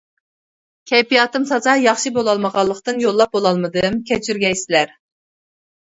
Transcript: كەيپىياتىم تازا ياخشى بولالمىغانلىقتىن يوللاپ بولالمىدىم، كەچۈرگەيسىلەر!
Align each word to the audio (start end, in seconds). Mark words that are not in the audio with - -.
كەيپىياتىم 0.91 1.45
تازا 1.51 1.75
ياخشى 1.81 2.13
بولالمىغانلىقتىن 2.17 3.03
يوللاپ 3.07 3.39
بولالمىدىم، 3.39 4.03
كەچۈرگەيسىلەر! 4.11 4.97